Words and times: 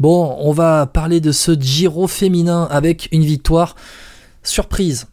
Bon, 0.00 0.36
on 0.40 0.52
va 0.52 0.86
parler 0.86 1.20
de 1.20 1.32
ce 1.32 1.52
Giro 1.52 2.06
féminin 2.08 2.66
avec 2.70 3.08
une 3.12 3.24
victoire 3.24 3.76
surprise 4.42 5.06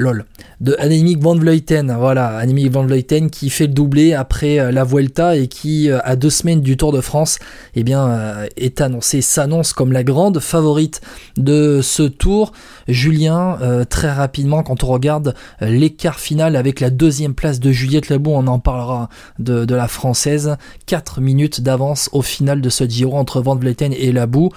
lol, 0.00 0.24
de 0.60 0.74
Annemiek 0.78 1.22
van 1.22 1.36
Vleuten. 1.36 1.94
Voilà, 1.96 2.36
Annemiek 2.38 2.72
van 2.72 2.84
Vleuten 2.84 3.30
qui 3.30 3.50
fait 3.50 3.66
le 3.66 3.74
doublé 3.74 4.14
après 4.14 4.58
euh, 4.58 4.72
la 4.72 4.84
Vuelta 4.84 5.36
et 5.36 5.46
qui, 5.46 5.90
euh, 5.90 5.98
à 6.02 6.16
deux 6.16 6.30
semaines 6.30 6.60
du 6.60 6.76
Tour 6.76 6.92
de 6.92 7.00
France, 7.00 7.38
eh 7.74 7.84
bien, 7.84 8.08
euh, 8.08 8.46
est 8.56 8.80
annoncé, 8.80 9.20
s'annonce 9.20 9.72
comme 9.72 9.92
la 9.92 10.02
grande 10.02 10.40
favorite 10.40 11.00
de 11.36 11.80
ce 11.82 12.02
Tour. 12.02 12.52
Julien, 12.88 13.58
très 13.88 14.10
rapidement, 14.10 14.62
quand 14.62 14.82
on 14.82 14.88
regarde 14.88 15.34
l'écart 15.60 16.18
final 16.18 16.56
avec 16.56 16.80
la 16.80 16.90
deuxième 16.90 17.34
place 17.34 17.60
de 17.60 17.70
Juliette 17.70 18.08
Lebon, 18.08 18.36
on 18.36 18.46
en 18.46 18.58
parlera 18.58 19.08
de, 19.38 19.64
de 19.64 19.74
la 19.74 19.86
française. 19.86 20.56
4 20.86 21.20
minutes 21.20 21.60
d'avance 21.60 22.08
au 22.12 22.22
final 22.22 22.60
de 22.60 22.68
ce 22.68 22.84
Giro 22.84 23.16
entre 23.16 23.40
Van 23.40 23.54
Vleuten 23.54 23.92
et 23.92 24.12
Labou. 24.12 24.50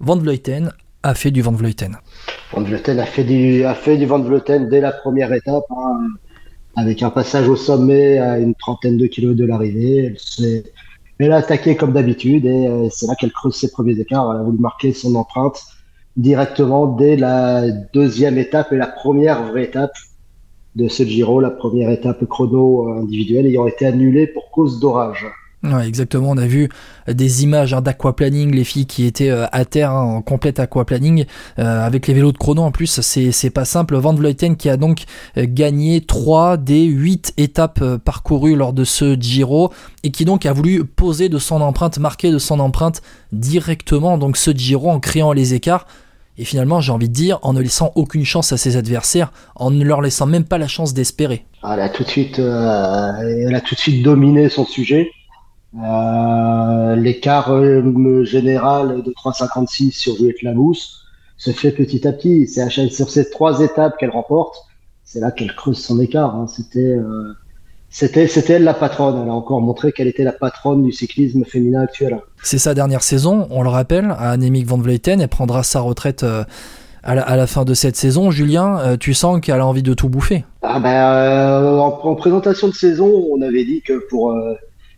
Van 0.00 0.16
Vleuten 0.16 0.72
a 1.04 1.14
fait 1.14 1.30
du 1.30 1.42
Van 1.42 1.52
Vleuten. 1.52 1.98
Van 2.52 2.62
Vleuten 2.62 2.98
a 2.98 3.04
fait 3.04 3.24
du, 3.24 3.64
a 3.64 3.74
fait 3.74 3.98
du 3.98 4.06
Van 4.06 4.20
Vleuten 4.20 4.68
dès 4.70 4.80
la 4.80 4.90
première 4.90 5.32
étape, 5.32 5.64
hein, 5.70 5.98
avec 6.76 7.02
un 7.02 7.10
passage 7.10 7.46
au 7.46 7.56
sommet 7.56 8.18
à 8.18 8.38
une 8.38 8.54
trentaine 8.54 8.96
de 8.96 9.06
kilomètres 9.06 9.38
de 9.38 9.44
l'arrivée. 9.44 10.16
Elle, 11.18 11.32
a 11.32 11.36
attaqué 11.36 11.76
comme 11.76 11.92
d'habitude 11.92 12.46
et 12.46 12.66
euh, 12.66 12.88
c'est 12.90 13.06
là 13.06 13.14
qu'elle 13.16 13.32
creuse 13.32 13.54
ses 13.54 13.70
premiers 13.70 14.00
écarts. 14.00 14.32
Elle 14.32 14.40
a 14.40 14.42
voulu 14.42 14.58
marquer 14.58 14.92
son 14.92 15.14
empreinte 15.14 15.62
directement 16.16 16.86
dès 16.86 17.16
la 17.16 17.70
deuxième 17.92 18.38
étape 18.38 18.72
et 18.72 18.76
la 18.76 18.86
première 18.86 19.44
vraie 19.44 19.64
étape 19.64 19.92
de 20.74 20.88
ce 20.88 21.02
Giro, 21.02 21.38
la 21.38 21.50
première 21.50 21.90
étape 21.90 22.24
chrono 22.24 22.88
individuelle 22.88 23.46
ayant 23.46 23.66
été 23.66 23.84
annulée 23.86 24.26
pour 24.26 24.50
cause 24.50 24.80
d'orage. 24.80 25.26
Ouais, 25.64 25.88
exactement. 25.88 26.28
On 26.30 26.36
a 26.36 26.46
vu 26.46 26.68
des 27.08 27.42
images 27.42 27.72
hein, 27.72 27.80
d'aquaplaning, 27.80 28.54
les 28.54 28.64
filles 28.64 28.84
qui 28.84 29.06
étaient 29.06 29.30
euh, 29.30 29.46
à 29.50 29.64
terre 29.64 29.92
hein, 29.92 30.16
en 30.16 30.22
complète 30.22 30.60
aquaplaning 30.60 31.24
euh, 31.58 31.86
avec 31.86 32.06
les 32.06 32.12
vélos 32.12 32.32
de 32.32 32.38
chrono. 32.38 32.60
En 32.60 32.70
plus, 32.70 33.00
c'est 33.00 33.50
pas 33.50 33.64
simple. 33.64 33.96
Van 33.96 34.12
Vleuten 34.12 34.56
qui 34.56 34.68
a 34.68 34.76
donc 34.76 35.04
euh, 35.38 35.46
gagné 35.48 36.02
3 36.02 36.58
des 36.58 36.84
8 36.84 37.34
étapes 37.38 37.82
parcourues 38.04 38.56
lors 38.56 38.74
de 38.74 38.84
ce 38.84 39.18
Giro 39.18 39.72
et 40.02 40.10
qui 40.10 40.26
donc 40.26 40.44
a 40.44 40.52
voulu 40.52 40.84
poser 40.84 41.30
de 41.30 41.38
son 41.38 41.62
empreinte, 41.62 41.98
marquer 41.98 42.30
de 42.30 42.38
son 42.38 42.60
empreinte 42.60 43.00
directement 43.32 44.18
donc 44.18 44.36
ce 44.36 44.50
Giro 44.50 44.90
en 44.90 45.00
créant 45.00 45.32
les 45.32 45.54
écarts. 45.54 45.86
Et 46.36 46.44
finalement, 46.44 46.80
j'ai 46.80 46.92
envie 46.92 47.08
de 47.08 47.14
dire, 47.14 47.38
en 47.42 47.52
ne 47.52 47.60
laissant 47.60 47.92
aucune 47.94 48.24
chance 48.24 48.52
à 48.52 48.56
ses 48.56 48.76
adversaires, 48.76 49.32
en 49.54 49.70
ne 49.70 49.84
leur 49.84 50.02
laissant 50.02 50.26
même 50.26 50.44
pas 50.44 50.58
la 50.58 50.66
chance 50.66 50.92
d'espérer. 50.92 51.46
Elle 51.62 51.80
a 51.80 51.88
tout 51.88 52.02
de 52.02 52.08
suite, 52.08 52.40
elle 52.40 53.54
a 53.54 53.60
tout 53.64 53.76
de 53.76 53.80
suite 53.80 54.02
dominé 54.02 54.48
son 54.48 54.66
sujet. 54.66 55.12
Euh, 55.82 56.94
l'écart 56.94 57.50
euh, 57.50 58.24
général 58.24 59.02
de 59.02 59.10
3,56 59.10 59.90
sur 59.90 60.16
Juliette 60.16 60.42
Lamousse 60.42 61.04
se 61.36 61.50
fait 61.50 61.72
petit 61.72 62.06
à 62.06 62.12
petit. 62.12 62.46
C'est 62.46 62.68
sur 62.90 63.10
ces 63.10 63.28
trois 63.30 63.60
étapes 63.60 63.96
qu'elle 63.98 64.10
remporte, 64.10 64.56
c'est 65.02 65.20
là 65.20 65.32
qu'elle 65.32 65.54
creuse 65.54 65.78
son 65.78 66.00
écart. 66.00 66.36
Hein. 66.36 66.46
C'était, 66.46 66.78
euh, 66.78 67.32
c'était, 67.90 68.28
c'était 68.28 68.54
elle 68.54 68.64
la 68.64 68.74
patronne. 68.74 69.20
Elle 69.22 69.28
a 69.28 69.34
encore 69.34 69.60
montré 69.60 69.90
qu'elle 69.90 70.06
était 70.06 70.22
la 70.22 70.32
patronne 70.32 70.84
du 70.84 70.92
cyclisme 70.92 71.44
féminin 71.44 71.82
actuel. 71.82 72.20
C'est 72.42 72.58
sa 72.58 72.74
dernière 72.74 73.02
saison, 73.02 73.48
on 73.50 73.62
le 73.62 73.68
rappelle, 73.70 74.14
à 74.16 74.30
Annemiek 74.30 74.66
van 74.66 74.78
Vleuten. 74.78 75.20
Elle 75.20 75.28
prendra 75.28 75.62
sa 75.62 75.80
retraite. 75.80 76.24
À 77.06 77.36
la, 77.36 77.46
fin 77.46 77.66
de 77.66 77.74
cette 77.74 77.96
saison, 77.96 78.30
Julien, 78.30 78.96
tu 78.98 79.12
sens 79.12 79.38
qu'elle 79.42 79.60
a 79.60 79.66
envie 79.66 79.82
de 79.82 79.92
tout 79.92 80.08
bouffer 80.08 80.46
ah 80.62 80.80
ben, 80.80 81.78
en, 81.78 82.00
en, 82.02 82.14
présentation 82.14 82.66
de 82.68 82.72
saison, 82.72 83.26
on 83.30 83.42
avait 83.42 83.66
dit 83.66 83.82
que 83.82 84.08
pour 84.08 84.32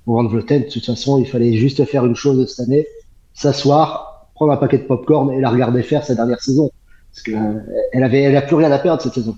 Van 0.07 0.27
Vleuten, 0.27 0.63
de 0.63 0.69
toute 0.69 0.87
façon, 0.87 1.19
il 1.19 1.27
fallait 1.27 1.55
juste 1.55 1.85
faire 1.85 2.07
une 2.07 2.15
chose 2.15 2.47
cette 2.49 2.69
année, 2.69 2.87
s'asseoir, 3.35 4.29
prendre 4.35 4.53
un 4.53 4.57
paquet 4.57 4.79
de 4.79 4.85
popcorn 4.85 5.33
et 5.33 5.41
la 5.41 5.51
regarder 5.51 5.83
faire 5.83 6.05
sa 6.05 6.15
dernière 6.15 6.41
saison. 6.41 6.71
Parce 7.13 7.23
qu'elle 7.23 7.35
euh, 7.37 7.89
elle 7.93 8.05
avait, 8.05 8.23
elle 8.23 8.37
a 8.37 8.43
plus 8.43 8.57
rien 8.57 8.71
à 8.71 8.79
perdre 8.79 9.03
cette 9.03 9.15
saison. 9.15 9.37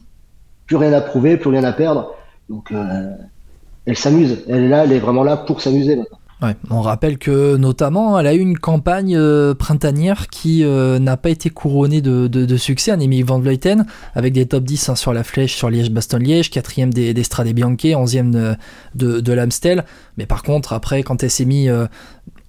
Plus 0.66 0.76
rien 0.76 0.92
à 0.92 1.00
prouver, 1.00 1.36
plus 1.36 1.50
rien 1.50 1.64
à 1.64 1.72
perdre. 1.72 2.14
Donc, 2.48 2.72
euh, 2.72 3.14
elle 3.86 3.96
s'amuse. 3.96 4.44
Elle 4.48 4.64
est 4.64 4.68
là, 4.68 4.84
elle 4.84 4.92
est 4.92 4.98
vraiment 4.98 5.22
là 5.22 5.36
pour 5.36 5.60
s'amuser 5.60 5.96
maintenant. 5.96 6.17
On 6.70 6.80
rappelle 6.82 7.18
que 7.18 7.56
notamment 7.56 8.18
elle 8.18 8.28
a 8.28 8.34
eu 8.34 8.38
une 8.38 8.58
campagne 8.58 9.16
euh, 9.16 9.54
printanière 9.54 10.28
qui 10.28 10.62
euh, 10.62 11.00
n'a 11.00 11.16
pas 11.16 11.30
été 11.30 11.50
couronnée 11.50 12.00
de, 12.00 12.28
de, 12.28 12.44
de 12.44 12.56
succès, 12.56 12.96
van 13.24 13.40
Vleuten, 13.40 13.86
avec 14.14 14.34
des 14.34 14.46
top 14.46 14.62
10 14.62 14.90
hein, 14.90 14.94
sur 14.94 15.12
la 15.12 15.24
flèche 15.24 15.56
sur 15.56 15.68
Liège-Bastogne-Liège, 15.68 16.50
quatrième 16.50 16.94
des, 16.94 17.12
des 17.12 17.24
Strade 17.24 17.48
Bianche, 17.48 17.84
onzième 17.96 18.30
de, 18.94 19.20
de, 19.20 19.32
l'Amstel. 19.32 19.84
Mais 20.16 20.26
par 20.26 20.44
contre, 20.44 20.72
après, 20.72 21.02
quand 21.02 21.24
elle 21.24 21.30
s'est 21.30 21.44
mise 21.44 21.70
euh, 21.70 21.86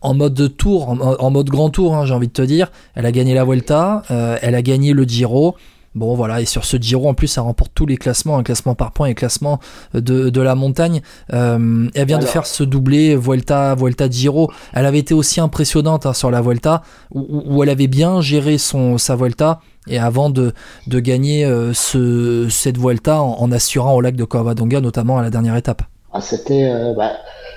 en 0.02 0.14
mode 0.14 0.36
de 0.36 0.48
tour, 0.48 0.90
en, 0.90 1.30
mode 1.32 1.50
grand 1.50 1.72
tour, 1.72 1.96
hein, 1.96 2.06
j'ai 2.06 2.14
envie 2.14 2.28
de 2.28 2.34
te 2.34 2.42
dire, 2.44 2.72
elle 2.94 3.08
a 3.08 3.12
gagné 3.12 3.34
la 3.34 3.44
Vuelta, 3.44 4.04
elle 4.10 4.56
a 4.56 4.62
gagné 4.62 4.94
le 4.94 5.04
Giro. 5.04 5.56
Bon 6.00 6.16
voilà, 6.16 6.40
et 6.40 6.46
sur 6.46 6.64
ce 6.64 6.78
Giro 6.78 7.10
en 7.10 7.14
plus, 7.14 7.28
ça 7.28 7.42
remporte 7.42 7.74
tous 7.76 7.86
les 7.86 7.98
classements, 7.98 8.38
un 8.38 8.44
classement 8.44 8.74
par 8.74 8.94
points 8.94 9.08
et 9.08 9.16
classement 9.16 9.60
de, 9.94 10.30
de 10.30 10.42
la 10.42 10.56
montagne. 10.56 11.02
Euh, 11.34 11.90
elle 11.94 12.08
vient 12.08 12.20
de 12.20 12.26
faire 12.26 12.46
ce 12.46 12.64
doublé 12.64 13.18
Vuelta, 13.18 13.76
Vuelta 13.76 14.10
Giro. 14.10 14.50
Elle 14.72 14.86
avait 14.86 15.00
été 15.00 15.14
aussi 15.14 15.42
impressionnante 15.42 16.06
hein, 16.06 16.14
sur 16.14 16.32
la 16.32 16.40
Vuelta, 16.40 16.84
où, 17.12 17.44
où, 17.46 17.64
elle 17.64 17.70
avait 17.70 17.88
bien 17.88 18.22
géré 18.22 18.58
son, 18.58 18.98
sa 18.98 19.18
Vuelta. 19.18 19.60
Et 19.90 20.00
avant 20.00 20.30
de, 20.30 20.54
de 20.88 21.00
gagner 21.02 21.44
euh, 21.44 21.74
ce, 21.74 22.48
cette 22.50 22.78
Vuelta 22.78 23.22
en, 23.22 23.52
assurant 23.52 23.94
au 23.94 24.00
lac 24.00 24.16
de 24.16 24.24
Covadonga, 24.24 24.80
notamment 24.80 25.18
à 25.18 25.22
la 25.22 25.30
dernière 25.30 25.58
étape. 25.58 25.82
Ah, 26.14 26.22
c'était, 26.22 26.72
euh, 26.72 26.94
bah, 26.94 27.12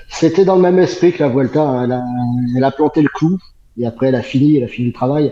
c'était 0.09 0.43
dans 0.43 0.55
le 0.55 0.61
même 0.61 0.79
esprit 0.79 1.13
que 1.13 1.23
la 1.23 1.29
Vuelta. 1.29 1.61
Hein. 1.61 1.85
Elle 1.85 1.91
a, 1.93 2.03
elle 2.57 2.63
a 2.65 2.71
planté 2.71 3.01
le 3.01 3.07
clou 3.07 3.37
et 3.77 3.85
après 3.85 4.07
elle 4.07 4.15
a 4.15 4.21
fini, 4.21 4.57
elle 4.57 4.65
a 4.65 4.67
fini 4.67 4.87
le 4.87 4.93
travail. 4.93 5.31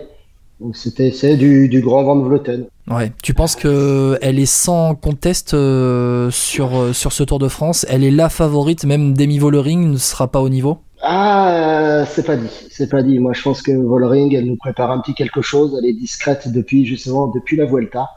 Donc 0.60 0.76
c'était 0.76 1.10
c'est 1.10 1.36
du, 1.36 1.68
du 1.68 1.82
grand 1.82 2.04
Van 2.04 2.18
Vleuten. 2.18 2.68
Ouais. 2.90 3.12
Tu 3.22 3.32
penses 3.32 3.54
que 3.54 4.18
elle 4.22 4.40
est 4.40 4.46
sans 4.46 4.96
conteste 4.96 5.54
euh, 5.54 6.30
sur 6.30 6.76
euh, 6.76 6.92
sur 6.92 7.12
ce 7.12 7.22
Tour 7.22 7.38
de 7.38 7.48
France? 7.48 7.86
Elle 7.88 8.02
est 8.02 8.10
la 8.10 8.28
favorite, 8.28 8.84
même 8.84 9.16
Demi 9.16 9.38
Vollering 9.38 9.92
ne 9.92 9.96
sera 9.96 10.28
pas 10.28 10.40
au 10.40 10.48
niveau? 10.48 10.78
Ah, 11.00 12.00
euh, 12.00 12.04
c'est 12.08 12.26
pas 12.26 12.36
dit, 12.36 12.50
c'est 12.70 12.90
pas 12.90 13.02
dit. 13.02 13.18
Moi, 13.20 13.32
je 13.34 13.42
pense 13.42 13.62
que 13.62 13.70
Vollering, 13.72 14.34
elle 14.34 14.46
nous 14.46 14.56
prépare 14.56 14.90
un 14.90 14.98
petit 15.00 15.14
quelque 15.14 15.42
chose. 15.42 15.76
Elle 15.78 15.88
est 15.88 15.92
discrète 15.92 16.50
depuis 16.52 16.84
justement 16.84 17.28
depuis 17.28 17.56
la 17.56 17.66
Vuelta. 17.66 18.08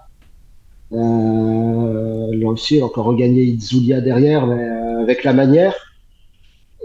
Euh, 0.91 0.97
là 0.97 2.47
aussi, 2.47 2.77
elle 2.77 2.83
a 2.83 2.85
encore 2.85 3.05
regagné 3.05 3.43
Itzulia 3.43 4.01
derrière, 4.01 4.47
mais 4.47 4.67
avec 5.01 5.23
la 5.23 5.33
manière. 5.33 5.73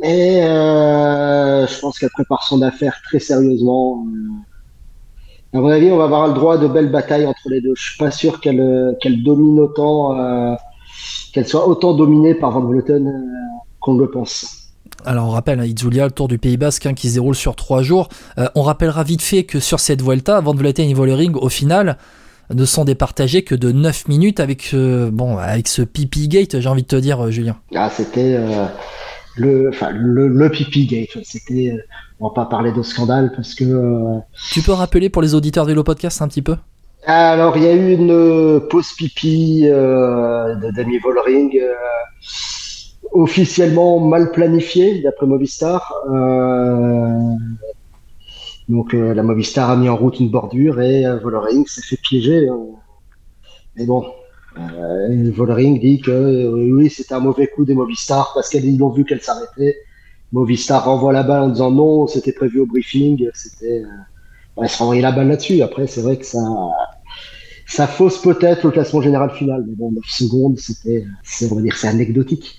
Et 0.02 0.40
je 0.42 1.80
pense 1.80 1.98
qu'elle 1.98 2.10
prépare 2.10 2.42
son 2.42 2.60
affaire 2.62 3.00
très 3.04 3.18
sérieusement. 3.18 4.06
À 5.52 5.58
mon 5.58 5.68
avis, 5.68 5.90
on 5.90 5.96
va 5.96 6.04
avoir 6.04 6.28
le 6.28 6.34
droit 6.34 6.58
de 6.58 6.68
belles 6.68 6.90
batailles 6.90 7.26
entre 7.26 7.48
les 7.48 7.60
deux. 7.60 7.72
Je 7.74 7.82
suis 7.82 7.98
pas 7.98 8.12
sûr 8.12 8.40
qu'elle 8.40 8.60
euh, 8.60 8.92
qu'elle 9.00 9.22
domine 9.24 9.58
autant, 9.58 10.16
euh, 10.16 10.54
qu'elle 11.32 11.46
soit 11.46 11.66
autant 11.66 11.92
dominée 11.92 12.34
par 12.34 12.52
Van 12.52 12.60
Vleuten 12.60 13.08
euh, 13.08 13.10
qu'on 13.80 13.94
le 13.94 14.08
pense. 14.08 14.68
Alors 15.04 15.26
on 15.26 15.30
rappelle, 15.30 15.58
hein, 15.58 15.64
Itzulia, 15.64 16.04
le 16.04 16.12
Tour 16.12 16.28
du 16.28 16.38
Pays 16.38 16.56
Basque 16.56 16.86
hein, 16.86 16.94
qui 16.94 17.08
se 17.08 17.14
déroule 17.14 17.34
sur 17.34 17.56
trois 17.56 17.82
jours. 17.82 18.08
on 18.54 18.62
rappellera 18.62 19.02
vite 19.02 19.22
fait 19.22 19.44
que 19.44 19.58
sur 19.58 19.80
cette 19.80 20.02
Vuelta, 20.02 20.40
Van 20.40 20.54
Vleuten 20.54 20.88
et 20.88 20.94
Vollering, 20.94 21.34
au 21.34 21.48
final, 21.48 21.96
ne 22.54 22.64
sont 22.64 22.84
départagés 22.84 23.42
que 23.42 23.54
de 23.54 23.72
9 23.72 24.08
minutes 24.08 24.40
avec, 24.40 24.74
bon, 24.74 25.38
avec 25.38 25.68
ce 25.68 25.80
pipi 25.80 26.28
gate, 26.28 26.60
j'ai 26.60 26.68
envie 26.68 26.82
de 26.82 26.88
te 26.88 26.96
dire, 26.96 27.30
Julien. 27.30 27.56
Ah, 27.74 27.88
c'était 27.88 28.38
le, 29.36 29.68
enfin, 29.68 29.90
le, 29.90 30.28
le 30.28 30.50
pipi 30.50 30.86
gate. 30.86 31.18
C'était, 31.24 31.72
euh, 31.72 31.82
on 32.18 32.28
va 32.28 32.34
pas 32.34 32.46
parler 32.46 32.72
de 32.72 32.82
scandale 32.82 33.32
parce 33.34 33.54
que. 33.54 33.64
Euh, 33.64 34.18
tu 34.52 34.62
peux 34.62 34.72
rappeler 34.72 35.08
pour 35.08 35.22
les 35.22 35.34
auditeurs 35.34 35.66
de 35.66 35.80
Podcast 35.80 36.20
un 36.22 36.28
petit 36.28 36.42
peu? 36.42 36.56
Alors, 37.06 37.56
il 37.56 37.62
y 37.62 37.66
a 37.66 37.72
eu 37.72 37.92
une 37.92 38.10
euh, 38.10 38.60
pause 38.60 38.92
pipi 38.96 39.62
de 39.62 40.76
Demi 40.76 40.98
Vollering 40.98 41.58
officiellement 43.12 43.98
mal 43.98 44.30
planifiée 44.30 45.02
d'après 45.02 45.26
Movistar. 45.26 45.92
donc, 48.68 48.92
la 48.92 49.22
Movistar 49.22 49.70
a 49.70 49.76
mis 49.76 49.88
en 49.88 49.96
route 49.96 50.20
une 50.20 50.30
bordure 50.30 50.80
et 50.80 51.04
Vollering 51.22 51.66
s'est 51.66 51.82
fait 51.82 51.96
piéger. 51.96 52.48
Mais 53.76 53.86
bon, 53.86 54.04
euh, 54.58 55.78
dit 55.78 56.00
que 56.00 56.10
euh, 56.10 56.74
oui, 56.76 56.90
c'était 56.90 57.14
un 57.14 57.20
mauvais 57.20 57.46
coup 57.46 57.64
des 57.64 57.74
Movistar 57.74 58.32
parce 58.34 58.48
qu'ils 58.48 58.82
ont 58.82 58.90
vu 58.90 59.04
qu'elle 59.04 59.22
s'arrêtait. 59.22 59.76
Movistar 60.32 60.84
renvoie 60.84 61.12
la 61.12 61.22
balle 61.22 61.42
en 61.42 61.48
disant 61.48 61.70
non, 61.70 62.06
c'était 62.06 62.32
prévu 62.32 62.60
au 62.60 62.66
briefing. 62.66 63.28
C'était, 63.34 63.82
euh, 64.58 64.66
se 64.66 64.78
renvoyer 64.78 65.02
la 65.02 65.12
balle 65.12 65.28
là-dessus. 65.28 65.62
Après, 65.62 65.86
c'est 65.86 66.02
vrai 66.02 66.18
que 66.18 66.26
ça, 66.26 66.40
ça 67.66 67.86
fausse 67.86 68.20
peut-être 68.20 68.64
le 68.64 68.70
classement 68.72 69.00
général 69.00 69.30
final. 69.30 69.64
Mais 69.66 69.74
bon, 69.74 69.92
9 69.92 70.04
secondes, 70.06 70.58
c'était, 70.58 71.04
on 71.50 71.54
va 71.54 71.62
dire, 71.62 71.76
c'est 71.76 71.88
anecdotique. 71.88 72.58